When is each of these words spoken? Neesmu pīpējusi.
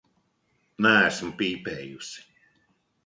Neesmu 0.85 1.29
pīpējusi. 1.43 2.25